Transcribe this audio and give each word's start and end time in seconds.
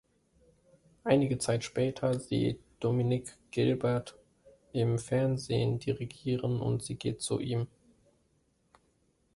Einige 1.03 1.37
Zeit 1.37 1.63
später 1.63 2.19
sieht 2.19 2.59
Dominique 2.79 3.37
Gilbert 3.51 4.17
im 4.73 4.97
Fernsehen 4.97 5.77
dirigieren 5.77 6.59
und 6.59 6.81
sie 6.81 6.95
geht 6.95 7.21
zu 7.21 7.39
ihm. 7.39 7.67